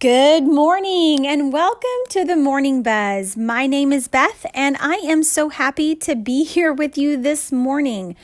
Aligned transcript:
Good 0.00 0.44
morning 0.44 1.26
and 1.26 1.52
welcome 1.52 2.00
to 2.08 2.24
the 2.24 2.34
Morning 2.34 2.82
Buzz. 2.82 3.36
My 3.36 3.66
name 3.66 3.92
is 3.92 4.08
Beth 4.08 4.46
and 4.54 4.78
I 4.80 4.94
am 4.94 5.22
so 5.22 5.50
happy 5.50 5.94
to 5.96 6.16
be 6.16 6.42
here 6.42 6.72
with 6.72 6.96
you 6.96 7.18
this 7.18 7.52
morning. 7.52 8.16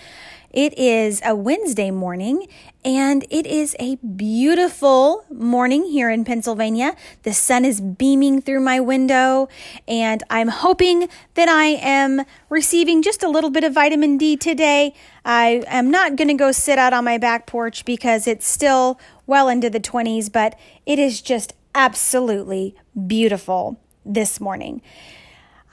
It 0.50 0.72
is 0.78 1.20
a 1.22 1.36
Wednesday 1.36 1.90
morning 1.90 2.48
and 2.82 3.26
it 3.28 3.44
is 3.44 3.76
a 3.78 3.96
beautiful 3.96 5.26
morning 5.30 5.84
here 5.84 6.08
in 6.08 6.24
Pennsylvania. 6.24 6.96
The 7.24 7.34
sun 7.34 7.66
is 7.66 7.82
beaming 7.82 8.40
through 8.40 8.60
my 8.60 8.80
window 8.80 9.50
and 9.86 10.22
I'm 10.30 10.48
hoping 10.48 11.10
that 11.34 11.50
I 11.50 11.66
am 11.66 12.22
receiving 12.48 13.02
just 13.02 13.22
a 13.22 13.28
little 13.28 13.50
bit 13.50 13.64
of 13.64 13.74
vitamin 13.74 14.16
D 14.16 14.34
today. 14.34 14.94
I 15.26 15.62
am 15.66 15.90
not 15.90 16.16
going 16.16 16.28
to 16.28 16.34
go 16.34 16.52
sit 16.52 16.78
out 16.78 16.94
on 16.94 17.04
my 17.04 17.18
back 17.18 17.46
porch 17.46 17.84
because 17.84 18.26
it's 18.26 18.46
still 18.46 18.98
well 19.26 19.50
into 19.50 19.68
the 19.68 19.80
20s, 19.80 20.32
but 20.32 20.58
it 20.86 20.98
is 20.98 21.20
just 21.20 21.52
absolutely 21.76 22.74
beautiful 23.06 23.78
this 24.04 24.40
morning. 24.40 24.80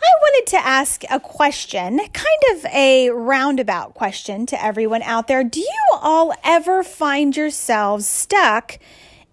I 0.03 0.11
wanted 0.21 0.51
to 0.51 0.57
ask 0.57 1.03
a 1.09 1.19
question, 1.19 1.97
kind 1.97 2.43
of 2.51 2.65
a 2.65 3.09
roundabout 3.09 3.93
question 3.93 4.45
to 4.47 4.63
everyone 4.63 5.01
out 5.01 5.27
there. 5.27 5.45
Do 5.45 5.61
you 5.61 5.85
all 5.93 6.33
ever 6.43 6.83
find 6.83 7.35
yourselves 7.35 8.05
stuck 8.05 8.79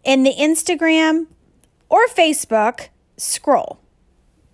in 0.05 0.23
the 0.23 0.34
Instagram 0.38 1.27
or 1.88 2.06
Facebook 2.06 2.88
scroll? 3.16 3.80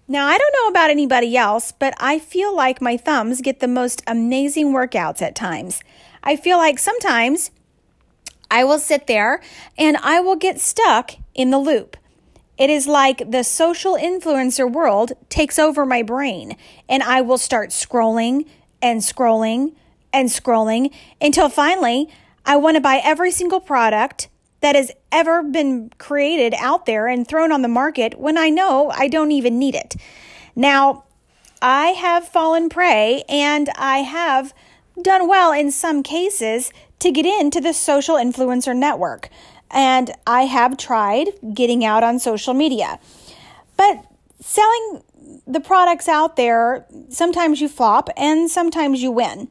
Now, 0.09 0.27
I 0.27 0.39
don't 0.39 0.55
know 0.62 0.69
about 0.70 0.89
anybody 0.89 1.37
else, 1.37 1.70
but 1.70 1.92
I 1.98 2.19
feel 2.19 2.56
like 2.56 2.81
my 2.81 2.97
thumbs 2.97 3.42
get 3.42 3.61
the 3.61 3.69
most 3.69 4.03
amazing 4.06 4.72
workouts 4.72 5.20
at 5.20 5.34
times. 5.34 5.83
I 6.22 6.37
feel 6.37 6.56
like 6.56 6.78
sometimes 6.78 7.50
I 8.50 8.64
will 8.64 8.78
sit 8.78 9.06
there 9.06 9.42
and 9.77 9.98
I 9.98 10.20
will 10.20 10.37
get 10.37 10.61
stuck 10.61 11.11
in 11.34 11.50
the 11.50 11.59
loop. 11.59 11.97
It 12.59 12.71
is 12.71 12.87
like 12.87 13.31
the 13.31 13.45
social 13.45 13.95
influencer 13.95 14.71
world 14.71 15.12
takes 15.29 15.59
over 15.59 15.85
my 15.85 16.03
brain, 16.03 16.57
and 16.89 17.03
I 17.03 17.21
will 17.21 17.39
start 17.39 17.71
scrolling 17.71 18.47
and 18.81 19.01
scrolling 19.01 19.75
and 20.12 20.29
scrolling 20.29 20.93
until 21.21 21.49
finally 21.49 22.09
I 22.45 22.57
want 22.57 22.77
to 22.77 22.81
buy 22.81 23.01
every 23.03 23.31
single 23.31 23.61
product 23.61 24.29
that 24.61 24.75
has 24.75 24.91
ever 25.12 25.43
been 25.43 25.91
created 25.99 26.55
out 26.59 26.87
there 26.87 27.07
and 27.07 27.29
thrown 27.29 27.53
on 27.53 27.62
the 27.62 27.69
market 27.69 28.19
when 28.19 28.39
I 28.39 28.49
know 28.49 28.91
I 28.91 29.09
don't 29.09 29.33
even 29.33 29.59
need 29.59 29.75
it. 29.75 29.97
Now, 30.55 31.05
I 31.61 31.89
have 31.89 32.29
fallen 32.29 32.69
prey 32.69 33.23
and 33.29 33.69
I 33.77 33.99
have 33.99 34.55
done 35.03 35.29
well 35.29 35.53
in 35.53 35.71
some 35.71 36.03
cases 36.03 36.71
to 37.01 37.11
get 37.11 37.27
into 37.27 37.61
the 37.61 37.75
social 37.75 38.17
influencer 38.17 38.75
network. 38.75 39.29
And 39.70 40.12
I 40.27 40.42
have 40.42 40.77
tried 40.77 41.28
getting 41.55 41.84
out 41.84 42.05
on 42.05 42.19
social 42.19 42.55
media. 42.55 42.98
But 43.77 44.05
selling 44.41 45.03
the 45.47 45.61
products 45.61 46.09
out 46.09 46.36
there, 46.36 46.86
sometimes 47.09 47.61
you 47.61 47.69
flop 47.69 48.09
and 48.17 48.50
sometimes 48.50 49.03
you 49.03 49.11
win. 49.11 49.48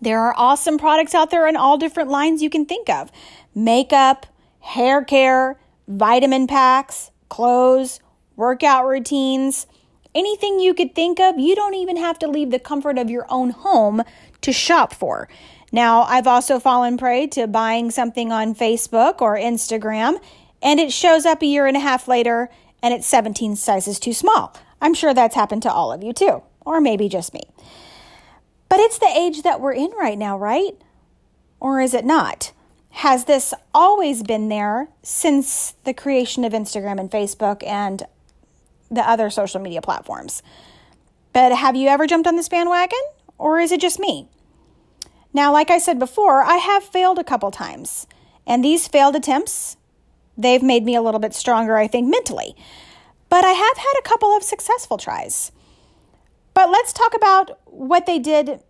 There 0.00 0.20
are 0.20 0.34
awesome 0.36 0.78
products 0.78 1.14
out 1.14 1.30
there 1.30 1.46
in 1.46 1.56
all 1.56 1.76
different 1.76 2.10
lines 2.10 2.42
you 2.42 2.50
can 2.50 2.64
think 2.64 2.88
of 2.88 3.12
makeup, 3.54 4.26
hair 4.60 5.04
care, 5.04 5.60
vitamin 5.86 6.46
packs, 6.46 7.10
clothes, 7.28 8.00
workout 8.36 8.86
routines, 8.86 9.66
anything 10.14 10.60
you 10.60 10.72
could 10.72 10.94
think 10.94 11.20
of. 11.20 11.38
You 11.38 11.54
don't 11.54 11.74
even 11.74 11.96
have 11.96 12.18
to 12.20 12.28
leave 12.28 12.50
the 12.50 12.58
comfort 12.58 12.98
of 12.98 13.10
your 13.10 13.26
own 13.28 13.50
home 13.50 14.02
to 14.40 14.52
shop 14.52 14.94
for. 14.94 15.28
Now, 15.72 16.02
I've 16.02 16.26
also 16.26 16.58
fallen 16.58 16.96
prey 16.96 17.26
to 17.28 17.46
buying 17.46 17.90
something 17.90 18.32
on 18.32 18.54
Facebook 18.54 19.20
or 19.20 19.36
Instagram, 19.36 20.20
and 20.62 20.80
it 20.80 20.92
shows 20.92 21.24
up 21.24 21.42
a 21.42 21.46
year 21.46 21.66
and 21.66 21.76
a 21.76 21.80
half 21.80 22.08
later 22.08 22.50
and 22.82 22.94
it's 22.94 23.06
17 23.06 23.56
sizes 23.56 23.98
too 23.98 24.12
small. 24.12 24.54
I'm 24.80 24.94
sure 24.94 25.12
that's 25.12 25.34
happened 25.34 25.62
to 25.62 25.72
all 25.72 25.92
of 25.92 26.02
you 26.02 26.12
too, 26.12 26.42
or 26.64 26.80
maybe 26.80 27.08
just 27.08 27.34
me. 27.34 27.42
But 28.68 28.80
it's 28.80 28.98
the 28.98 29.06
age 29.06 29.42
that 29.42 29.60
we're 29.60 29.72
in 29.72 29.90
right 29.98 30.16
now, 30.16 30.38
right? 30.38 30.72
Or 31.58 31.80
is 31.80 31.92
it 31.92 32.04
not? 32.04 32.52
Has 32.90 33.26
this 33.26 33.52
always 33.74 34.22
been 34.22 34.48
there 34.48 34.88
since 35.02 35.74
the 35.84 35.94
creation 35.94 36.44
of 36.44 36.52
Instagram 36.52 36.98
and 36.98 37.10
Facebook 37.10 37.64
and 37.66 38.04
the 38.90 39.08
other 39.08 39.30
social 39.30 39.60
media 39.60 39.82
platforms? 39.82 40.42
But 41.32 41.52
have 41.52 41.76
you 41.76 41.88
ever 41.88 42.06
jumped 42.06 42.26
on 42.26 42.36
this 42.36 42.48
bandwagon? 42.48 42.98
Or 43.38 43.58
is 43.60 43.72
it 43.72 43.80
just 43.80 44.00
me? 44.00 44.28
Now, 45.32 45.52
like 45.52 45.70
I 45.70 45.78
said 45.78 45.98
before, 45.98 46.42
I 46.42 46.56
have 46.56 46.82
failed 46.84 47.18
a 47.18 47.24
couple 47.24 47.50
times. 47.50 48.06
And 48.46 48.64
these 48.64 48.88
failed 48.88 49.14
attempts, 49.14 49.76
they've 50.36 50.62
made 50.62 50.84
me 50.84 50.94
a 50.94 51.02
little 51.02 51.20
bit 51.20 51.34
stronger, 51.34 51.76
I 51.76 51.86
think, 51.86 52.08
mentally. 52.08 52.56
But 53.28 53.44
I 53.44 53.52
have 53.52 53.76
had 53.76 53.94
a 53.98 54.08
couple 54.08 54.36
of 54.36 54.42
successful 54.42 54.98
tries. 54.98 55.52
But 56.52 56.70
let's 56.70 56.92
talk 56.92 57.14
about 57.14 57.60
what 57.64 58.06
they 58.06 58.18
did 58.18 58.60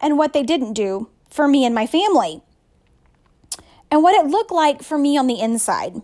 and 0.00 0.18
what 0.18 0.32
they 0.32 0.42
didn't 0.42 0.72
do 0.72 1.08
for 1.30 1.48
me 1.48 1.64
and 1.64 1.74
my 1.74 1.86
family, 1.86 2.42
and 3.90 4.02
what 4.02 4.14
it 4.14 4.30
looked 4.30 4.52
like 4.52 4.82
for 4.82 4.98
me 4.98 5.16
on 5.16 5.26
the 5.26 5.40
inside. 5.40 5.94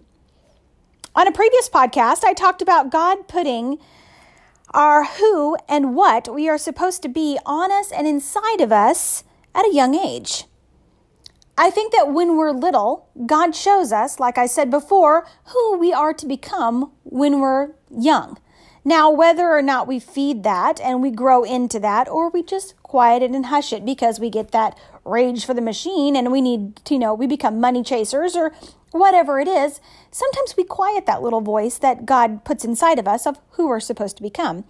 On 1.15 1.27
a 1.27 1.33
previous 1.33 1.69
podcast, 1.69 2.25
I 2.25 2.33
talked 2.33 2.62
about 2.62 2.91
God 2.91 3.28
putting 3.28 3.78
our 4.71 5.05
who 5.05 5.57
and 5.69 5.95
what 5.95 6.33
we 6.33 6.49
are 6.49 6.59
supposed 6.59 7.03
to 7.03 7.09
be 7.09 7.39
on 7.45 7.71
us 7.71 7.93
and 7.93 8.07
inside 8.07 8.61
of 8.61 8.72
us 8.72 9.25
at 9.55 9.66
a 9.66 9.75
young 9.75 9.94
age. 9.94 10.44
I 11.59 11.71
think 11.71 11.93
that 11.93 12.12
when 12.12 12.37
we're 12.37 12.53
little, 12.53 13.09
God 13.27 13.55
shows 13.55 13.93
us, 13.93 14.19
like 14.19 14.38
I 14.38 14.47
said 14.47 14.71
before, 14.71 15.27
who 15.47 15.77
we 15.78 15.93
are 15.93 16.15
to 16.15 16.27
become 16.27 16.93
when 17.05 17.41
we're 17.41 17.72
young. 17.91 18.39
Now, 18.83 19.10
whether 19.10 19.50
or 19.50 19.60
not 19.60 19.87
we 19.87 20.00
feed 20.00 20.43
that 20.43 20.81
and 20.81 21.03
we 21.03 21.10
grow 21.10 21.44
into 21.44 21.78
that, 21.81 22.09
or 22.09 22.31
we 22.31 22.43
just 22.43 22.83
quiet 22.83 23.22
it 23.22 23.33
and 23.33 23.47
hush 23.47 23.75
it 23.75 23.84
because 23.84 24.19
we 24.19 24.31
get 24.31 24.53
that 24.53 24.78
rage 25.05 25.44
for 25.44 25.53
the 25.53 25.60
machine 25.60 26.16
and 26.16 26.33
we 26.33 26.41
need 26.41 26.77
to, 26.87 26.94
you 26.94 27.00
know, 27.00 27.12
we 27.12 27.27
become 27.27 27.60
money 27.60 27.83
chasers 27.83 28.34
or 28.34 28.55
whatever 28.93 29.39
it 29.39 29.49
is, 29.49 29.81
sometimes 30.10 30.56
we 30.56 30.65
quiet 30.65 31.06
that 31.06 31.22
little 31.22 31.43
voice 31.43 31.78
that 31.78 32.06
God 32.06 32.44
puts 32.44 32.65
inside 32.65 32.99
of 32.99 33.06
us 33.06 33.27
of 33.27 33.39
who 33.50 33.69
we're 33.69 33.81
supposed 33.81 34.16
to 34.16 34.22
become. 34.22 34.65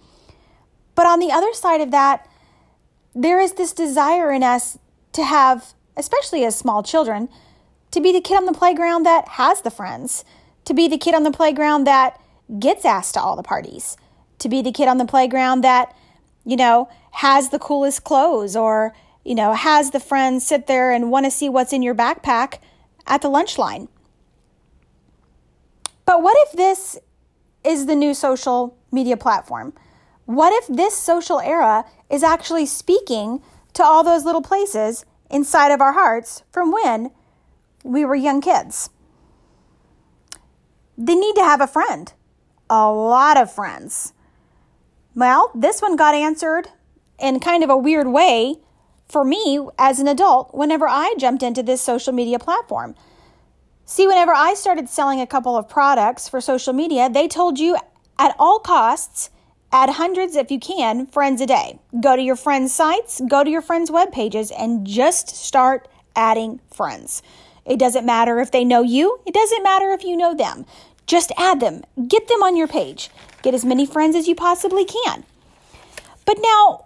But 0.93 1.07
on 1.07 1.19
the 1.19 1.31
other 1.31 1.53
side 1.53 1.81
of 1.81 1.91
that, 1.91 2.27
there 3.13 3.39
is 3.39 3.53
this 3.53 3.73
desire 3.73 4.31
in 4.31 4.43
us 4.43 4.77
to 5.13 5.23
have, 5.23 5.73
especially 5.97 6.45
as 6.45 6.55
small 6.55 6.83
children, 6.83 7.29
to 7.91 7.99
be 7.99 8.11
the 8.11 8.21
kid 8.21 8.37
on 8.37 8.45
the 8.45 8.53
playground 8.53 9.03
that 9.03 9.27
has 9.29 9.61
the 9.61 9.71
friends, 9.71 10.23
to 10.65 10.73
be 10.73 10.87
the 10.87 10.97
kid 10.97 11.13
on 11.13 11.23
the 11.23 11.31
playground 11.31 11.85
that 11.85 12.19
gets 12.59 12.85
asked 12.85 13.13
to 13.15 13.21
all 13.21 13.35
the 13.35 13.43
parties, 13.43 13.97
to 14.39 14.47
be 14.47 14.61
the 14.61 14.71
kid 14.71 14.87
on 14.87 14.97
the 14.97 15.05
playground 15.05 15.61
that, 15.61 15.95
you 16.45 16.55
know, 16.55 16.89
has 17.11 17.49
the 17.49 17.59
coolest 17.59 18.03
clothes 18.03 18.55
or, 18.55 18.95
you 19.25 19.35
know, 19.35 19.53
has 19.53 19.91
the 19.91 19.99
friends 19.99 20.45
sit 20.45 20.67
there 20.67 20.91
and 20.91 21.11
want 21.11 21.25
to 21.25 21.31
see 21.31 21.49
what's 21.49 21.73
in 21.73 21.81
your 21.81 21.95
backpack 21.95 22.59
at 23.05 23.21
the 23.21 23.29
lunch 23.29 23.57
line. 23.57 23.87
But 26.05 26.21
what 26.21 26.35
if 26.47 26.53
this 26.53 26.97
is 27.63 27.85
the 27.85 27.95
new 27.95 28.13
social 28.13 28.77
media 28.91 29.17
platform? 29.17 29.73
What 30.25 30.53
if 30.53 30.67
this 30.67 30.97
social 30.97 31.39
era 31.39 31.85
is 32.09 32.23
actually 32.23 32.65
speaking 32.65 33.41
to 33.73 33.83
all 33.83 34.03
those 34.03 34.25
little 34.25 34.41
places 34.41 35.05
inside 35.29 35.71
of 35.71 35.81
our 35.81 35.93
hearts 35.93 36.43
from 36.51 36.71
when 36.71 37.11
we 37.83 38.05
were 38.05 38.15
young 38.15 38.41
kids? 38.41 38.89
They 40.97 41.15
need 41.15 41.35
to 41.35 41.43
have 41.43 41.61
a 41.61 41.67
friend, 41.67 42.13
a 42.69 42.91
lot 42.91 43.37
of 43.37 43.51
friends. 43.51 44.13
Well, 45.15 45.51
this 45.55 45.81
one 45.81 45.95
got 45.95 46.15
answered 46.15 46.69
in 47.19 47.39
kind 47.39 47.63
of 47.63 47.69
a 47.69 47.77
weird 47.77 48.07
way 48.07 48.57
for 49.09 49.23
me 49.25 49.59
as 49.77 49.99
an 49.99 50.07
adult 50.07 50.53
whenever 50.53 50.87
I 50.87 51.15
jumped 51.17 51.43
into 51.43 51.61
this 51.61 51.81
social 51.81 52.13
media 52.13 52.39
platform. 52.39 52.95
See, 53.85 54.07
whenever 54.07 54.33
I 54.33 54.53
started 54.53 54.87
selling 54.87 55.19
a 55.19 55.27
couple 55.27 55.57
of 55.57 55.67
products 55.67 56.29
for 56.29 56.39
social 56.39 56.71
media, 56.71 57.09
they 57.09 57.27
told 57.27 57.59
you 57.59 57.75
at 58.17 58.35
all 58.39 58.59
costs 58.59 59.29
Add 59.73 59.91
hundreds, 59.91 60.35
if 60.35 60.51
you 60.51 60.59
can, 60.59 61.07
friends 61.07 61.39
a 61.39 61.45
day. 61.45 61.79
Go 62.01 62.17
to 62.17 62.21
your 62.21 62.35
friends' 62.35 62.73
sites, 62.73 63.21
go 63.29 63.43
to 63.43 63.49
your 63.49 63.61
friends' 63.61 63.89
web 63.89 64.11
pages, 64.11 64.51
and 64.51 64.85
just 64.85 65.29
start 65.29 65.87
adding 66.13 66.59
friends. 66.73 67.23
It 67.65 67.79
doesn't 67.79 68.05
matter 68.05 68.39
if 68.39 68.51
they 68.51 68.65
know 68.65 68.81
you, 68.81 69.19
it 69.25 69.33
doesn't 69.33 69.63
matter 69.63 69.91
if 69.91 70.03
you 70.03 70.17
know 70.17 70.35
them. 70.35 70.65
Just 71.07 71.31
add 71.37 71.61
them, 71.61 71.83
get 72.07 72.27
them 72.27 72.43
on 72.43 72.57
your 72.57 72.67
page, 72.67 73.09
get 73.43 73.53
as 73.53 73.63
many 73.63 73.85
friends 73.85 74.15
as 74.15 74.27
you 74.27 74.35
possibly 74.35 74.83
can. 74.83 75.23
But 76.25 76.39
now, 76.41 76.85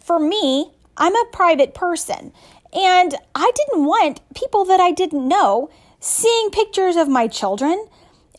for 0.00 0.18
me, 0.18 0.72
I'm 0.96 1.14
a 1.14 1.28
private 1.32 1.74
person, 1.74 2.32
and 2.72 3.14
I 3.34 3.52
didn't 3.54 3.84
want 3.84 4.20
people 4.34 4.64
that 4.64 4.80
I 4.80 4.90
didn't 4.90 5.28
know 5.28 5.68
seeing 6.00 6.50
pictures 6.50 6.96
of 6.96 7.08
my 7.08 7.28
children, 7.28 7.88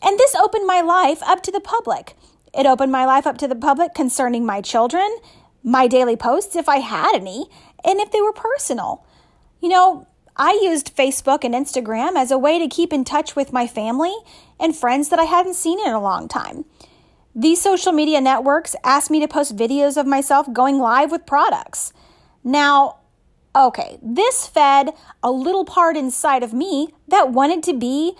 and 0.02 0.18
this 0.18 0.34
opened 0.34 0.66
my 0.66 0.80
life 0.80 1.22
up 1.22 1.42
to 1.44 1.52
the 1.52 1.60
public. 1.60 2.16
It 2.56 2.66
opened 2.66 2.92
my 2.92 3.04
life 3.04 3.26
up 3.26 3.38
to 3.38 3.48
the 3.48 3.54
public 3.54 3.94
concerning 3.94 4.46
my 4.46 4.60
children, 4.60 5.18
my 5.62 5.86
daily 5.86 6.16
posts, 6.16 6.56
if 6.56 6.68
I 6.68 6.76
had 6.78 7.14
any, 7.14 7.46
and 7.84 8.00
if 8.00 8.12
they 8.12 8.20
were 8.20 8.32
personal. 8.32 9.04
You 9.60 9.68
know, 9.68 10.06
I 10.36 10.58
used 10.62 10.96
Facebook 10.96 11.44
and 11.44 11.54
Instagram 11.54 12.16
as 12.16 12.30
a 12.30 12.38
way 12.38 12.58
to 12.58 12.68
keep 12.68 12.92
in 12.92 13.04
touch 13.04 13.36
with 13.36 13.52
my 13.52 13.66
family 13.66 14.14
and 14.58 14.76
friends 14.76 15.08
that 15.08 15.18
I 15.18 15.24
hadn't 15.24 15.54
seen 15.54 15.78
in 15.78 15.92
a 15.92 16.00
long 16.00 16.28
time. 16.28 16.64
These 17.34 17.60
social 17.60 17.92
media 17.92 18.20
networks 18.20 18.76
asked 18.84 19.10
me 19.10 19.20
to 19.20 19.28
post 19.28 19.56
videos 19.56 19.96
of 19.96 20.06
myself 20.06 20.52
going 20.52 20.78
live 20.78 21.10
with 21.10 21.26
products. 21.26 21.92
Now, 22.44 22.98
okay, 23.56 23.98
this 24.02 24.46
fed 24.46 24.90
a 25.22 25.30
little 25.30 25.64
part 25.64 25.96
inside 25.96 26.42
of 26.42 26.52
me 26.52 26.90
that 27.08 27.30
wanted 27.30 27.62
to 27.64 27.72
be 27.72 28.14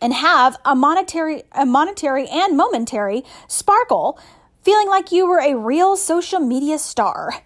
and 0.00 0.12
have 0.12 0.56
a 0.64 0.74
monetary 0.74 1.42
a 1.52 1.66
monetary 1.66 2.26
and 2.28 2.56
momentary 2.56 3.24
sparkle, 3.46 4.18
feeling 4.62 4.88
like 4.88 5.12
you 5.12 5.26
were 5.26 5.40
a 5.40 5.56
real 5.56 5.96
social 5.96 6.40
media 6.40 6.78
star. 6.78 7.44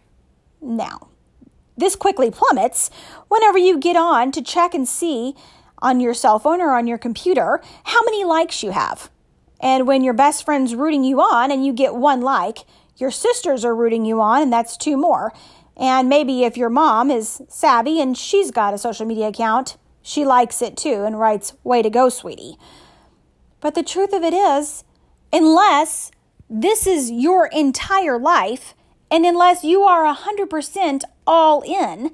Now, 0.60 1.08
this 1.76 1.96
quickly 1.96 2.30
plummets 2.30 2.90
whenever 3.28 3.58
you 3.58 3.78
get 3.78 3.96
on 3.96 4.32
to 4.32 4.42
check 4.42 4.74
and 4.74 4.88
see 4.88 5.34
on 5.78 6.00
your 6.00 6.14
cell 6.14 6.38
phone 6.38 6.60
or 6.60 6.72
on 6.72 6.86
your 6.86 6.98
computer 6.98 7.60
how 7.84 8.02
many 8.04 8.24
likes 8.24 8.62
you 8.62 8.70
have. 8.70 9.10
And 9.60 9.86
when 9.86 10.02
your 10.02 10.14
best 10.14 10.44
friend's 10.44 10.74
rooting 10.74 11.04
you 11.04 11.20
on 11.20 11.50
and 11.50 11.64
you 11.64 11.72
get 11.72 11.94
one 11.94 12.20
like, 12.20 12.58
your 12.96 13.10
sisters 13.10 13.64
are 13.64 13.74
rooting 13.74 14.04
you 14.04 14.20
on 14.20 14.42
and 14.42 14.52
that's 14.52 14.76
two 14.76 14.96
more. 14.96 15.32
And 15.76 16.08
maybe 16.08 16.44
if 16.44 16.56
your 16.56 16.68
mom 16.68 17.10
is 17.10 17.42
savvy 17.48 18.00
and 18.00 18.16
she's 18.16 18.50
got 18.50 18.74
a 18.74 18.78
social 18.78 19.06
media 19.06 19.28
account, 19.28 19.76
she 20.02 20.24
likes 20.24 20.60
it 20.60 20.76
too 20.76 21.04
and 21.04 21.18
writes, 21.18 21.54
Way 21.64 21.82
to 21.82 21.90
go, 21.90 22.08
sweetie. 22.08 22.56
But 23.60 23.74
the 23.74 23.82
truth 23.82 24.12
of 24.12 24.22
it 24.22 24.34
is, 24.34 24.84
unless 25.32 26.10
this 26.50 26.86
is 26.86 27.10
your 27.10 27.46
entire 27.46 28.18
life, 28.18 28.74
and 29.10 29.24
unless 29.24 29.62
you 29.64 29.82
are 29.82 30.12
100% 30.12 31.02
all 31.26 31.62
in, 31.62 32.12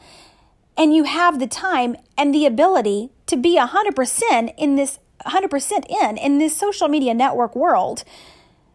and 0.76 0.94
you 0.94 1.04
have 1.04 1.38
the 1.38 1.46
time 1.46 1.96
and 2.16 2.34
the 2.34 2.46
ability 2.46 3.10
to 3.26 3.36
be 3.36 3.58
100% 3.58 4.54
in 4.56 4.76
this 4.76 4.98
100% 5.26 5.84
in 5.88 6.16
in 6.16 6.38
this 6.38 6.56
social 6.56 6.86
media 6.86 7.12
network 7.12 7.56
world, 7.56 8.04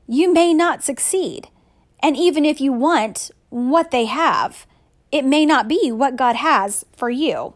you 0.07 0.33
may 0.33 0.53
not 0.53 0.83
succeed. 0.83 1.47
And 2.01 2.17
even 2.17 2.43
if 2.43 2.59
you 2.59 2.73
want 2.73 3.31
what 3.49 3.91
they 3.91 4.05
have, 4.05 4.67
it 5.11 5.23
may 5.23 5.45
not 5.45 5.69
be 5.69 5.91
what 5.91 6.17
God 6.17 6.35
has 6.35 6.83
for 6.95 7.09
you. 7.09 7.53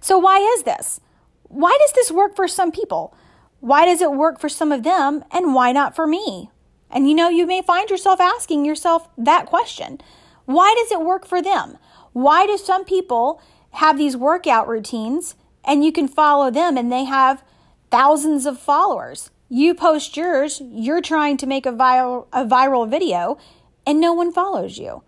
So, 0.00 0.18
why 0.18 0.38
is 0.38 0.62
this? 0.62 1.00
Why 1.44 1.76
does 1.80 1.92
this 1.92 2.10
work 2.10 2.34
for 2.34 2.48
some 2.48 2.72
people? 2.72 3.14
Why 3.60 3.84
does 3.84 4.02
it 4.02 4.12
work 4.12 4.40
for 4.40 4.48
some 4.48 4.72
of 4.72 4.82
them 4.82 5.24
and 5.30 5.54
why 5.54 5.72
not 5.72 5.96
for 5.96 6.06
me? 6.06 6.50
And 6.90 7.08
you 7.08 7.14
know, 7.14 7.28
you 7.28 7.46
may 7.46 7.62
find 7.62 7.90
yourself 7.90 8.20
asking 8.20 8.64
yourself 8.64 9.08
that 9.18 9.46
question. 9.46 10.00
Why 10.44 10.74
does 10.78 10.92
it 10.92 11.04
work 11.04 11.26
for 11.26 11.42
them? 11.42 11.78
Why 12.12 12.46
do 12.46 12.56
some 12.56 12.84
people 12.84 13.40
have 13.72 13.98
these 13.98 14.16
workout 14.16 14.68
routines 14.68 15.34
and 15.64 15.84
you 15.84 15.92
can 15.92 16.08
follow 16.08 16.50
them 16.50 16.76
and 16.76 16.90
they 16.90 17.04
have 17.04 17.42
thousands 17.90 18.46
of 18.46 18.58
followers? 18.58 19.30
You 19.48 19.74
post 19.74 20.16
yours, 20.16 20.60
you're 20.64 21.02
trying 21.02 21.36
to 21.38 21.46
make 21.46 21.66
a 21.66 21.72
viral, 21.72 22.26
a 22.32 22.44
viral 22.44 22.88
video, 22.88 23.38
and 23.86 24.00
no 24.00 24.12
one 24.12 24.32
follows 24.32 24.78
you. 24.78 25.02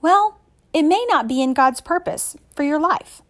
Well, 0.00 0.38
it 0.72 0.82
may 0.82 1.04
not 1.08 1.26
be 1.26 1.42
in 1.42 1.54
God's 1.54 1.80
purpose 1.80 2.36
for 2.54 2.62
your 2.62 2.78
life. 2.78 3.22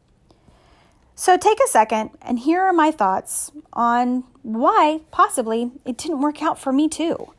So 1.21 1.37
take 1.37 1.59
a 1.63 1.69
second, 1.69 2.13
and 2.23 2.39
here 2.39 2.63
are 2.63 2.73
my 2.73 2.91
thoughts 2.91 3.53
on 3.75 4.25
why 4.41 5.03
possibly 5.11 5.71
it 5.85 5.99
didn't 5.99 6.23
work 6.23 6.43
out 6.43 6.59
for 6.59 6.73
me 6.73 6.89
too. 6.89 7.35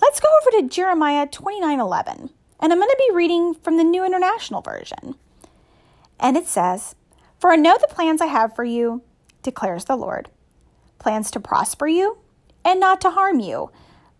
Let's 0.00 0.18
go 0.18 0.26
over 0.40 0.50
to 0.60 0.68
Jeremiah 0.68 1.28
29:11, 1.28 2.30
and 2.58 2.72
I'm 2.72 2.80
going 2.80 2.90
to 2.90 3.04
be 3.08 3.14
reading 3.14 3.54
from 3.54 3.76
the 3.76 3.84
New 3.84 4.04
International 4.04 4.60
Version. 4.60 5.14
And 6.18 6.36
it 6.36 6.48
says, 6.48 6.96
"For 7.38 7.52
I 7.52 7.54
know 7.54 7.76
the 7.80 7.94
plans 7.94 8.20
I 8.20 8.26
have 8.26 8.56
for 8.56 8.64
you," 8.64 9.02
declares 9.44 9.84
the 9.84 9.94
Lord. 9.94 10.28
"Plans 10.98 11.30
to 11.30 11.38
prosper 11.38 11.86
you 11.86 12.18
and 12.64 12.80
not 12.80 13.00
to 13.02 13.10
harm 13.10 13.38
you, 13.38 13.70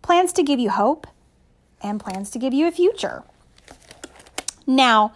plans 0.01 0.31
to 0.31 0.43
give 0.43 0.61
you 0.61 0.69
hope 0.69 1.07
and 1.81 1.99
plans 1.99 2.29
to 2.29 2.39
give 2.39 2.53
you 2.53 2.67
a 2.67 2.71
future." 2.71 3.25
Now, 4.65 5.11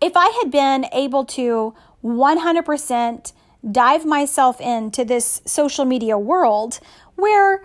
if 0.00 0.16
I 0.16 0.30
had 0.42 0.50
been 0.50 0.86
able 0.90 1.24
to 1.26 1.74
100% 2.04 3.32
dive 3.70 4.06
myself 4.06 4.60
into 4.60 5.04
this 5.04 5.42
social 5.44 5.84
media 5.84 6.18
world 6.18 6.80
where 7.16 7.64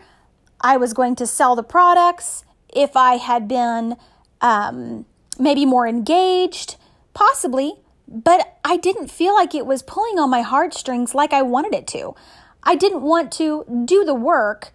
I 0.62 0.78
was 0.78 0.94
going 0.94 1.16
to 1.18 1.28
sell 1.28 1.56
the 1.56 1.64
products, 1.64 2.44
if 2.74 2.98
I 2.98 3.16
had 3.16 3.48
been 3.48 3.96
um, 4.42 5.06
maybe 5.40 5.66
more 5.66 5.88
engaged, 5.88 6.76
possibly, 7.14 7.76
but 8.08 8.58
I 8.64 8.78
didn't 8.78 9.10
feel 9.10 9.34
like 9.34 9.56
it 9.56 9.66
was 9.66 9.82
pulling 9.82 10.20
on 10.20 10.30
my 10.30 10.42
heartstrings 10.42 11.16
like 11.16 11.34
I 11.34 11.42
wanted 11.42 11.74
it 11.74 11.88
to. 11.88 12.16
I 12.64 12.76
didn't 12.76 13.02
want 13.02 13.32
to 13.34 13.84
do 13.86 14.04
the 14.04 14.14
work 14.14 14.72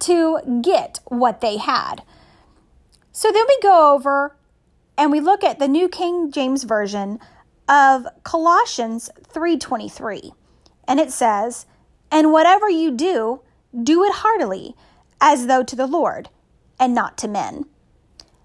to 0.00 0.60
get 0.62 1.00
what 1.06 1.40
they 1.40 1.56
had. 1.56 2.02
So 3.12 3.32
then 3.32 3.44
we 3.48 3.58
go 3.62 3.94
over 3.94 4.36
and 4.98 5.10
we 5.10 5.20
look 5.20 5.42
at 5.42 5.58
the 5.58 5.68
New 5.68 5.88
King 5.88 6.30
James 6.30 6.64
Version 6.64 7.18
of 7.68 8.06
Colossians 8.22 9.10
3:23. 9.28 10.32
And 10.88 11.00
it 11.00 11.12
says, 11.12 11.66
"And 12.10 12.32
whatever 12.32 12.68
you 12.68 12.90
do, 12.90 13.40
do 13.82 14.04
it 14.04 14.12
heartily, 14.16 14.76
as 15.20 15.46
though 15.46 15.62
to 15.64 15.76
the 15.76 15.86
Lord, 15.86 16.28
and 16.78 16.94
not 16.94 17.16
to 17.18 17.28
men." 17.28 17.66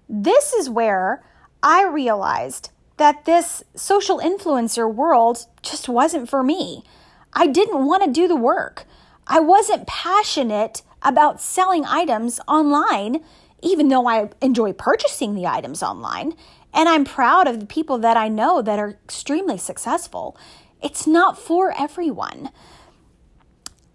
This 0.08 0.52
is 0.52 0.68
where 0.68 1.24
I 1.62 1.84
realized 1.84 2.70
that 2.96 3.24
this 3.24 3.62
social 3.74 4.18
influencer 4.18 4.92
world 4.92 5.46
just 5.62 5.88
wasn't 5.88 6.28
for 6.28 6.42
me. 6.42 6.84
I 7.32 7.46
didn't 7.46 7.86
want 7.86 8.02
to 8.02 8.10
do 8.10 8.28
the 8.28 8.36
work. 8.36 8.86
I 9.26 9.40
wasn't 9.40 9.86
passionate 9.86 10.82
about 11.02 11.40
selling 11.40 11.86
items 11.86 12.40
online, 12.46 13.24
even 13.60 13.88
though 13.88 14.06
I 14.08 14.30
enjoy 14.40 14.72
purchasing 14.72 15.34
the 15.34 15.46
items 15.46 15.82
online. 15.82 16.34
And 16.74 16.88
I'm 16.88 17.04
proud 17.04 17.46
of 17.46 17.60
the 17.60 17.66
people 17.66 17.98
that 17.98 18.16
I 18.16 18.28
know 18.28 18.62
that 18.62 18.78
are 18.78 18.98
extremely 19.04 19.58
successful. 19.58 20.36
It's 20.82 21.06
not 21.06 21.38
for 21.38 21.74
everyone. 21.78 22.50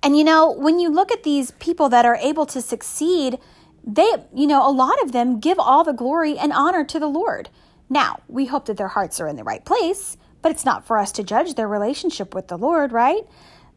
And 0.04 0.18
you 0.18 0.24
know, 0.24 0.52
when 0.52 0.80
you 0.80 0.90
look 0.90 1.12
at 1.12 1.24
these 1.24 1.52
people 1.52 1.90
that 1.90 2.06
are 2.06 2.16
able 2.16 2.46
to 2.48 2.62
succeed, 2.62 3.40
they, 3.84 4.10
you 4.34 4.48
know, 4.48 4.68
a 4.68 4.72
lot 4.72 5.02
of 5.02 5.12
them 5.12 5.40
give 5.40 5.60
all 5.60 5.84
the 5.84 5.94
glory 5.94 6.38
and 6.38 6.54
honor 6.54 6.84
to 6.86 7.00
the 7.00 7.08
Lord. 7.08 7.50
Now, 7.90 8.20
we 8.28 8.46
hope 8.46 8.66
that 8.66 8.78
their 8.78 8.90
hearts 8.90 9.20
are 9.20 9.28
in 9.28 9.38
the 9.38 9.44
right 9.44 9.64
place, 9.64 10.18
but 10.42 10.52
it's 10.52 10.66
not 10.66 10.86
for 10.86 10.98
us 10.98 11.12
to 11.14 11.24
judge 11.24 11.56
their 11.56 11.68
relationship 11.68 12.36
with 12.36 12.48
the 12.48 12.58
Lord, 12.58 12.92
right? 12.92 13.24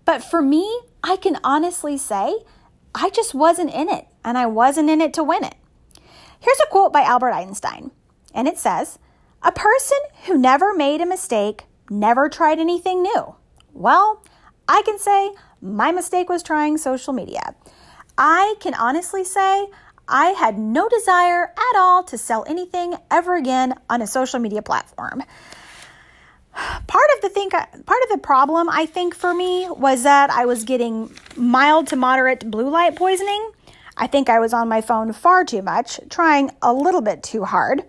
But 0.04 0.22
for 0.22 0.42
me, 0.42 0.80
I 1.02 1.16
can 1.16 1.38
honestly 1.44 1.96
say, 1.96 2.40
I 2.94 3.10
just 3.10 3.34
wasn't 3.34 3.72
in 3.72 3.88
it, 3.88 4.06
and 4.24 4.36
I 4.36 4.46
wasn't 4.46 4.90
in 4.90 5.00
it 5.00 5.14
to 5.14 5.22
win 5.22 5.44
it. 5.44 5.54
Here's 6.40 6.60
a 6.60 6.70
quote 6.70 6.92
by 6.92 7.02
Albert 7.02 7.32
Einstein 7.32 7.92
and 8.34 8.48
it 8.48 8.58
says, 8.58 8.98
A 9.42 9.52
person 9.52 9.98
who 10.26 10.38
never 10.38 10.74
made 10.74 11.00
a 11.00 11.06
mistake 11.06 11.64
never 11.88 12.28
tried 12.28 12.58
anything 12.58 13.02
new. 13.02 13.34
Well, 13.72 14.22
I 14.68 14.82
can 14.82 14.98
say 14.98 15.32
my 15.60 15.92
mistake 15.92 16.28
was 16.28 16.42
trying 16.42 16.78
social 16.78 17.12
media. 17.12 17.54
I 18.16 18.54
can 18.60 18.74
honestly 18.74 19.24
say 19.24 19.68
I 20.08 20.26
had 20.26 20.58
no 20.58 20.88
desire 20.88 21.44
at 21.44 21.78
all 21.78 22.02
to 22.04 22.18
sell 22.18 22.44
anything 22.48 22.94
ever 23.10 23.36
again 23.36 23.74
on 23.88 24.02
a 24.02 24.06
social 24.06 24.40
media 24.40 24.60
platform. 24.62 25.22
Part 26.52 27.10
of 27.14 27.22
the 27.22 27.28
think 27.28 27.52
part 27.52 28.02
of 28.02 28.08
the 28.10 28.18
problem 28.20 28.68
I 28.68 28.86
think 28.86 29.14
for 29.14 29.32
me 29.32 29.68
was 29.70 30.02
that 30.02 30.30
I 30.30 30.46
was 30.46 30.64
getting 30.64 31.14
mild 31.36 31.86
to 31.88 31.96
moderate 31.96 32.50
blue 32.50 32.68
light 32.68 32.96
poisoning. 32.96 33.52
I 33.96 34.08
think 34.08 34.28
I 34.28 34.40
was 34.40 34.52
on 34.52 34.68
my 34.68 34.80
phone 34.80 35.12
far 35.12 35.44
too 35.44 35.62
much, 35.62 36.00
trying 36.10 36.50
a 36.60 36.72
little 36.72 37.02
bit 37.02 37.22
too 37.22 37.44
hard. 37.44 37.84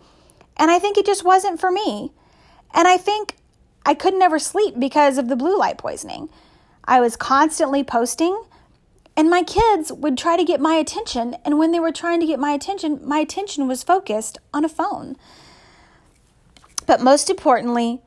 And 0.57 0.71
I 0.71 0.79
think 0.79 0.97
it 0.97 1.05
just 1.05 1.23
wasn't 1.23 1.59
for 1.59 1.71
me. 1.71 2.11
And 2.73 2.87
I 2.87 2.97
think 2.97 3.35
I 3.85 3.93
could 3.93 4.13
never 4.13 4.39
sleep 4.39 4.75
because 4.79 5.17
of 5.17 5.27
the 5.27 5.35
blue 5.35 5.57
light 5.57 5.77
poisoning. 5.77 6.29
I 6.85 6.99
was 6.99 7.15
constantly 7.15 7.83
posting, 7.83 8.43
and 9.15 9.29
my 9.29 9.43
kids 9.43 9.91
would 9.91 10.17
try 10.17 10.37
to 10.37 10.43
get 10.43 10.59
my 10.59 10.75
attention. 10.75 11.35
And 11.45 11.57
when 11.57 11.71
they 11.71 11.79
were 11.79 11.91
trying 11.91 12.19
to 12.19 12.25
get 12.25 12.39
my 12.39 12.51
attention, 12.51 12.99
my 13.03 13.19
attention 13.19 13.67
was 13.67 13.83
focused 13.83 14.37
on 14.53 14.65
a 14.65 14.69
phone. 14.69 15.15
But 16.85 17.01
most 17.01 17.29
importantly, 17.29 18.01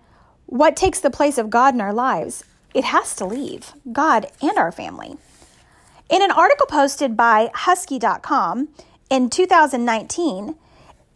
what 0.47 0.77
takes 0.77 1.01
the 1.01 1.11
place 1.11 1.39
of 1.39 1.51
God 1.51 1.75
in 1.75 1.81
our 1.81 1.93
lives? 1.93 2.45
It 2.75 2.85
has 2.85 3.15
to 3.17 3.25
leave 3.25 3.73
God 3.93 4.27
and 4.43 4.59
our 4.59 4.73
family. 4.73 5.17
In 6.11 6.23
an 6.23 6.31
article 6.31 6.67
posted 6.67 7.17
by 7.17 7.51
Husky.com 7.55 8.69
in 9.09 9.31
2019, 9.31 10.57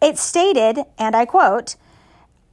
it 0.01 0.17
stated, 0.17 0.85
and 0.97 1.15
I 1.15 1.25
quote, 1.25 1.75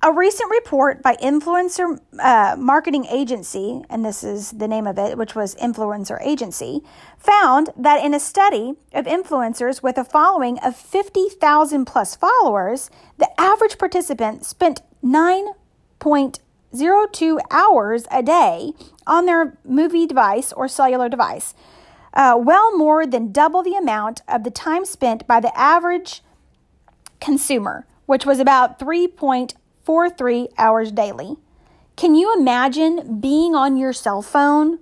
a 0.02 0.12
recent 0.12 0.50
report 0.50 1.02
by 1.02 1.16
Influencer 1.16 1.98
uh, 2.20 2.54
Marketing 2.58 3.06
Agency, 3.06 3.82
and 3.88 4.04
this 4.04 4.22
is 4.22 4.50
the 4.52 4.68
name 4.68 4.86
of 4.86 4.98
it, 4.98 5.16
which 5.18 5.34
was 5.34 5.56
Influencer 5.56 6.24
Agency, 6.24 6.82
found 7.18 7.70
that 7.76 8.04
in 8.04 8.14
a 8.14 8.20
study 8.20 8.74
of 8.92 9.06
influencers 9.06 9.82
with 9.82 9.98
a 9.98 10.04
following 10.04 10.60
of 10.60 10.76
50,000 10.76 11.86
plus 11.86 12.14
followers, 12.14 12.88
the 13.18 13.28
average 13.40 13.78
participant 13.78 14.44
spent 14.44 14.82
9.02 15.02 17.38
hours 17.50 18.06
a 18.10 18.22
day 18.22 18.72
on 19.06 19.24
their 19.26 19.58
movie 19.64 20.06
device 20.06 20.52
or 20.52 20.68
cellular 20.68 21.08
device, 21.08 21.54
uh, 22.12 22.38
well 22.38 22.76
more 22.76 23.06
than 23.06 23.32
double 23.32 23.62
the 23.62 23.74
amount 23.74 24.20
of 24.28 24.44
the 24.44 24.50
time 24.50 24.84
spent 24.84 25.26
by 25.26 25.40
the 25.40 25.58
average 25.58 26.22
consumer, 27.20 27.86
which 28.06 28.26
was 28.26 28.38
about 28.38 28.78
3.43 28.78 30.48
hours 30.58 30.92
daily. 30.92 31.36
Can 31.96 32.14
you 32.14 32.34
imagine 32.38 33.20
being 33.20 33.54
on 33.54 33.76
your 33.76 33.92
cell 33.92 34.22
phone, 34.22 34.78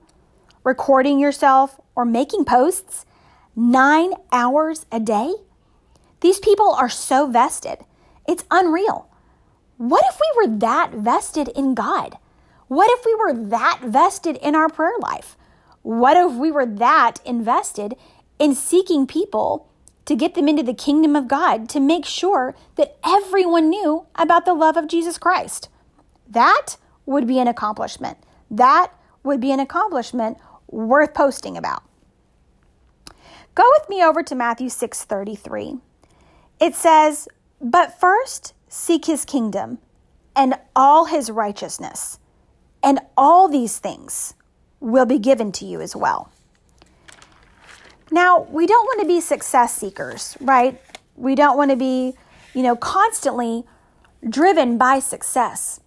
recording 0.64 1.18
yourself, 1.18 1.80
or 1.94 2.04
making 2.04 2.44
posts 2.44 3.06
nine 3.54 4.12
hours 4.32 4.86
a 4.90 4.98
day? 4.98 5.34
These 6.20 6.40
people 6.40 6.72
are 6.72 6.88
so 6.88 7.26
vested. 7.26 7.78
It's 8.26 8.44
unreal. 8.50 9.08
What 9.76 10.04
if 10.08 10.18
we 10.20 10.46
were 10.46 10.58
that 10.58 10.92
vested 10.92 11.48
in 11.48 11.74
God? 11.74 12.16
What 12.68 12.90
if 12.90 13.04
we 13.04 13.14
were 13.14 13.48
that 13.50 13.80
vested 13.84 14.36
in 14.38 14.54
our 14.54 14.68
prayer 14.68 14.96
life? 15.00 15.36
What 15.82 16.16
if 16.16 16.32
we 16.32 16.50
were 16.50 16.66
that 16.66 17.20
invested 17.26 17.94
in 18.38 18.54
seeking 18.54 19.06
people 19.06 19.68
to 20.04 20.14
get 20.14 20.34
them 20.34 20.48
into 20.48 20.62
the 20.62 20.74
kingdom 20.74 21.16
of 21.16 21.28
God 21.28 21.68
to 21.70 21.80
make 21.80 22.04
sure 22.04 22.54
that 22.76 22.96
everyone 23.04 23.70
knew 23.70 24.06
about 24.14 24.44
the 24.44 24.54
love 24.54 24.76
of 24.76 24.88
Jesus 24.88 25.18
Christ? 25.18 25.68
That 26.28 26.76
would 27.06 27.26
be 27.26 27.38
an 27.38 27.48
accomplishment. 27.48 28.18
That 28.50 28.92
would 29.22 29.40
be 29.40 29.52
an 29.52 29.60
accomplishment 29.60 30.38
worth 30.68 31.14
posting 31.14 31.56
about. 31.56 31.82
Go 33.54 33.64
with 33.78 33.88
me 33.88 34.02
over 34.02 34.22
to 34.22 34.34
Matthew 34.34 34.68
6:33. 34.68 35.80
It 36.58 36.74
says, 36.74 37.28
"But 37.60 37.98
first 37.98 38.52
seek 38.68 39.04
his 39.04 39.24
kingdom 39.24 39.78
and 40.34 40.58
all 40.74 41.04
his 41.04 41.30
righteousness, 41.30 42.18
and 42.82 43.00
all 43.16 43.48
these 43.48 43.78
things 43.78 44.34
will 44.80 45.06
be 45.06 45.18
given 45.18 45.52
to 45.52 45.64
you 45.64 45.80
as 45.80 45.94
well." 45.94 46.28
Now, 48.14 48.46
we 48.48 48.68
don't 48.68 48.84
want 48.84 49.00
to 49.00 49.06
be 49.08 49.20
success 49.20 49.74
seekers, 49.74 50.36
right? 50.40 50.80
We 51.16 51.34
don't 51.34 51.56
want 51.56 51.72
to 51.72 51.76
be, 51.76 52.14
you 52.54 52.62
know, 52.62 52.76
constantly 52.76 53.64
driven 54.28 54.78
by 54.78 55.00
success. 55.00 55.80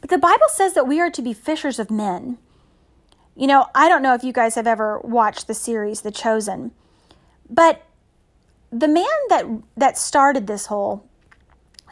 But 0.00 0.10
the 0.10 0.18
Bible 0.18 0.46
says 0.48 0.74
that 0.74 0.86
we 0.86 1.00
are 1.00 1.10
to 1.10 1.22
be 1.22 1.32
fishers 1.32 1.80
of 1.80 1.90
men. 1.90 2.38
You 3.34 3.48
know, 3.48 3.66
I 3.74 3.88
don't 3.88 4.00
know 4.00 4.14
if 4.14 4.22
you 4.22 4.32
guys 4.32 4.54
have 4.54 4.68
ever 4.68 5.00
watched 5.00 5.48
the 5.48 5.54
series 5.54 6.02
The 6.02 6.12
Chosen, 6.12 6.70
but 7.50 7.82
the 8.70 8.86
man 8.86 9.04
that 9.28 9.44
that 9.76 9.98
started 9.98 10.46
this 10.46 10.66
whole 10.66 11.04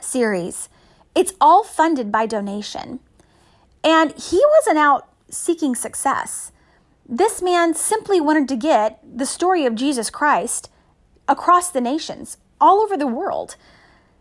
series, 0.00 0.68
it's 1.16 1.32
all 1.40 1.64
funded 1.64 2.12
by 2.12 2.26
donation. 2.26 3.00
And 3.82 4.12
he 4.12 4.40
wasn't 4.58 4.78
out 4.78 5.08
seeking 5.30 5.74
success. 5.74 6.51
This 7.08 7.42
man 7.42 7.74
simply 7.74 8.20
wanted 8.20 8.48
to 8.48 8.56
get 8.56 9.00
the 9.04 9.26
story 9.26 9.66
of 9.66 9.74
Jesus 9.74 10.10
Christ 10.10 10.70
across 11.28 11.70
the 11.70 11.80
nations, 11.80 12.36
all 12.60 12.80
over 12.80 12.96
the 12.96 13.06
world. 13.06 13.56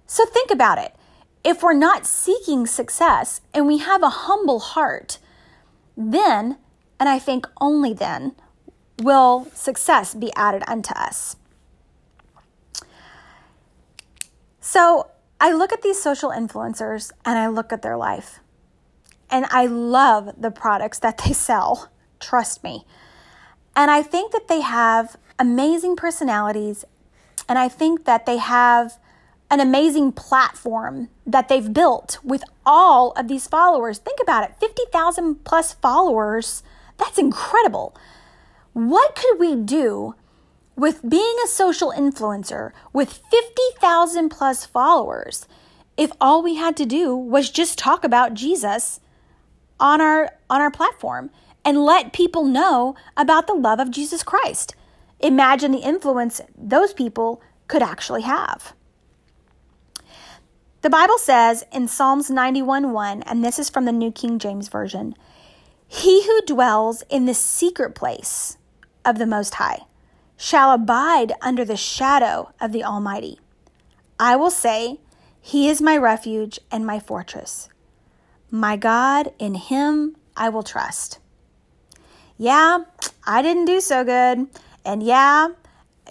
So 0.07 0.25
think 0.25 0.51
about 0.51 0.77
it. 0.77 0.95
If 1.43 1.63
we're 1.63 1.73
not 1.73 2.05
seeking 2.05 2.67
success 2.67 3.41
and 3.53 3.65
we 3.65 3.79
have 3.79 4.03
a 4.03 4.09
humble 4.09 4.59
heart, 4.59 5.17
then 5.95 6.57
and 6.99 7.09
I 7.09 7.17
think 7.17 7.47
only 7.59 7.93
then 7.93 8.35
will 8.99 9.47
success 9.55 10.13
be 10.13 10.31
added 10.35 10.63
unto 10.67 10.93
us. 10.93 11.35
So 14.59 15.09
I 15.39 15.51
look 15.51 15.73
at 15.73 15.81
these 15.81 15.99
social 15.99 16.29
influencers 16.29 17.11
and 17.25 17.39
I 17.39 17.47
look 17.47 17.73
at 17.73 17.81
their 17.81 17.97
life. 17.97 18.39
And 19.31 19.47
I 19.49 19.65
love 19.65 20.35
the 20.37 20.51
products 20.51 20.99
that 20.99 21.17
they 21.25 21.33
sell. 21.49 21.89
Trust 22.21 22.63
me. 22.63 22.85
And 23.75 23.89
I 23.91 24.01
think 24.01 24.31
that 24.31 24.47
they 24.47 24.61
have 24.61 25.17
amazing 25.39 25.95
personalities. 25.95 26.85
And 27.49 27.57
I 27.57 27.67
think 27.67 28.05
that 28.05 28.25
they 28.25 28.37
have 28.37 28.97
an 29.49 29.59
amazing 29.59 30.13
platform 30.13 31.09
that 31.25 31.49
they've 31.49 31.73
built 31.73 32.19
with 32.23 32.43
all 32.65 33.11
of 33.11 33.27
these 33.27 33.47
followers. 33.47 33.97
Think 33.97 34.19
about 34.21 34.43
it 34.43 34.55
50,000 34.59 35.43
plus 35.43 35.73
followers 35.73 36.63
that's 37.01 37.17
incredible. 37.17 37.95
What 38.73 39.15
could 39.15 39.39
we 39.39 39.55
do 39.55 40.15
with 40.75 41.07
being 41.07 41.35
a 41.43 41.47
social 41.47 41.91
influencer 41.91 42.71
with 42.93 43.21
50,000 43.31 44.29
plus 44.29 44.65
followers 44.65 45.47
if 45.97 46.11
all 46.21 46.41
we 46.41 46.55
had 46.55 46.77
to 46.77 46.85
do 46.85 47.15
was 47.15 47.49
just 47.49 47.77
talk 47.77 48.03
about 48.03 48.33
Jesus 48.33 48.99
on 49.79 49.99
our 49.99 50.31
on 50.49 50.61
our 50.61 50.71
platform 50.71 51.31
and 51.63 51.85
let 51.85 52.13
people 52.13 52.43
know 52.43 52.95
about 53.15 53.47
the 53.47 53.53
love 53.53 53.79
of 53.79 53.91
Jesus 53.91 54.23
Christ? 54.23 54.75
Imagine 55.19 55.71
the 55.71 55.79
influence 55.79 56.41
those 56.57 56.93
people 56.93 57.41
could 57.67 57.83
actually 57.83 58.23
have. 58.23 58.73
The 60.81 60.89
Bible 60.89 61.19
says 61.19 61.63
in 61.71 61.87
Psalms 61.87 62.29
91 62.29 62.91
1, 62.91 63.23
and 63.23 63.43
this 63.43 63.59
is 63.59 63.69
from 63.69 63.85
the 63.85 63.91
New 63.91 64.11
King 64.11 64.39
James 64.39 64.67
Version 64.67 65.15
he 65.93 66.25
who 66.25 66.41
dwells 66.43 67.03
in 67.09 67.25
the 67.25 67.33
secret 67.33 67.95
place 67.95 68.57
of 69.03 69.17
the 69.17 69.25
Most 69.25 69.55
High 69.55 69.81
shall 70.37 70.71
abide 70.71 71.33
under 71.41 71.65
the 71.65 71.75
shadow 71.75 72.53
of 72.61 72.71
the 72.71 72.81
Almighty. 72.81 73.41
I 74.17 74.37
will 74.37 74.49
say, 74.49 75.01
He 75.41 75.67
is 75.67 75.81
my 75.81 75.97
refuge 75.97 76.61
and 76.71 76.85
my 76.85 76.97
fortress. 76.97 77.67
My 78.49 78.77
God, 78.77 79.33
in 79.37 79.55
Him 79.55 80.15
I 80.37 80.47
will 80.47 80.63
trust. 80.63 81.19
Yeah, 82.41 82.85
I 83.23 83.43
didn't 83.43 83.65
do 83.65 83.79
so 83.79 84.03
good. 84.03 84.47
And 84.83 85.03
yeah, 85.03 85.49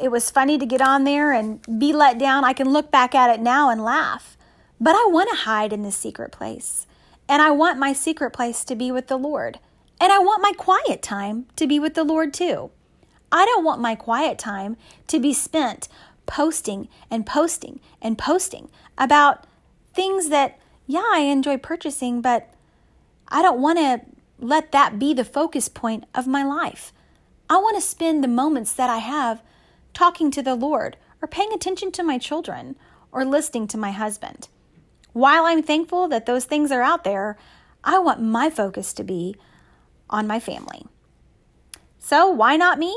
it 0.00 0.12
was 0.12 0.30
funny 0.30 0.58
to 0.58 0.64
get 0.64 0.80
on 0.80 1.02
there 1.02 1.32
and 1.32 1.60
be 1.76 1.92
let 1.92 2.20
down. 2.20 2.44
I 2.44 2.52
can 2.52 2.70
look 2.70 2.92
back 2.92 3.16
at 3.16 3.34
it 3.34 3.40
now 3.40 3.68
and 3.68 3.82
laugh. 3.82 4.36
But 4.80 4.94
I 4.94 5.08
want 5.10 5.28
to 5.30 5.36
hide 5.38 5.72
in 5.72 5.82
the 5.82 5.90
secret 5.90 6.30
place. 6.30 6.86
And 7.28 7.42
I 7.42 7.50
want 7.50 7.80
my 7.80 7.92
secret 7.92 8.30
place 8.30 8.62
to 8.66 8.76
be 8.76 8.92
with 8.92 9.08
the 9.08 9.16
Lord. 9.16 9.58
And 10.00 10.12
I 10.12 10.20
want 10.20 10.40
my 10.40 10.52
quiet 10.52 11.02
time 11.02 11.46
to 11.56 11.66
be 11.66 11.80
with 11.80 11.94
the 11.94 12.04
Lord 12.04 12.32
too. 12.32 12.70
I 13.32 13.44
don't 13.44 13.64
want 13.64 13.80
my 13.80 13.96
quiet 13.96 14.38
time 14.38 14.76
to 15.08 15.18
be 15.18 15.32
spent 15.32 15.88
posting 16.26 16.88
and 17.10 17.26
posting 17.26 17.80
and 18.00 18.16
posting 18.16 18.70
about 18.96 19.48
things 19.94 20.28
that, 20.28 20.60
yeah, 20.86 21.10
I 21.12 21.22
enjoy 21.22 21.56
purchasing, 21.56 22.20
but 22.20 22.54
I 23.26 23.42
don't 23.42 23.60
want 23.60 23.78
to 23.80 24.02
let 24.40 24.72
that 24.72 24.98
be 24.98 25.14
the 25.14 25.24
focus 25.24 25.68
point 25.68 26.04
of 26.14 26.26
my 26.26 26.42
life. 26.42 26.92
I 27.48 27.56
want 27.56 27.76
to 27.76 27.82
spend 27.82 28.22
the 28.22 28.28
moments 28.28 28.72
that 28.74 28.90
I 28.90 28.98
have 28.98 29.42
talking 29.92 30.30
to 30.30 30.42
the 30.42 30.54
Lord 30.54 30.96
or 31.20 31.28
paying 31.28 31.52
attention 31.52 31.92
to 31.92 32.02
my 32.02 32.18
children 32.18 32.76
or 33.12 33.24
listening 33.24 33.66
to 33.68 33.78
my 33.78 33.90
husband. 33.90 34.48
While 35.12 35.44
I'm 35.44 35.62
thankful 35.62 36.08
that 36.08 36.26
those 36.26 36.44
things 36.44 36.70
are 36.70 36.82
out 36.82 37.04
there, 37.04 37.36
I 37.82 37.98
want 37.98 38.22
my 38.22 38.50
focus 38.50 38.92
to 38.94 39.04
be 39.04 39.36
on 40.08 40.26
my 40.26 40.38
family. 40.38 40.86
So, 41.98 42.28
why 42.28 42.56
not 42.56 42.78
me? 42.78 42.96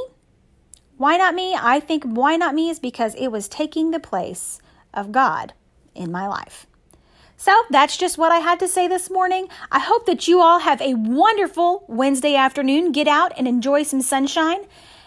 Why 0.98 1.18
not 1.18 1.36
me? 1.36 1.56
I 1.60 1.80
think 1.80 2.04
why 2.04 2.38
not 2.38 2.56
me 2.56 2.70
is 2.70 2.80
because 2.80 3.16
it 3.16 3.30
was 3.30 3.48
taking 3.48 3.92
the 3.92 4.00
place 4.00 4.60
of 4.94 5.12
God 5.12 5.54
in 5.96 6.12
my 6.12 6.28
life. 6.28 6.68
So 7.38 7.64
that's 7.70 7.98
just 7.98 8.18
what 8.18 8.32
I 8.32 8.38
had 8.38 8.60
to 8.60 8.68
say 8.68 8.88
this 8.88 9.10
morning. 9.10 9.48
I 9.72 9.80
hope 9.80 10.06
that 10.06 10.28
you 10.28 10.42
all 10.42 10.60
have 10.60 10.82
a 10.82 10.94
wonderful 10.94 11.84
Wednesday 11.88 12.36
afternoon. 12.36 12.92
Get 12.92 13.08
out 13.08 13.34
and 13.38 13.48
enjoy 13.48 13.84
some 13.84 14.02
sunshine. 14.02 14.66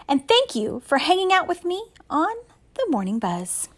And 0.09 0.26
thank 0.28 0.54
you 0.54 0.83
for 0.85 0.99
hanging 0.99 1.33
out 1.33 1.49
with 1.49 1.64
me 1.64 1.85
on 2.11 2.35
the 2.75 2.87
Morning 2.90 3.18
Buzz. 3.18 3.68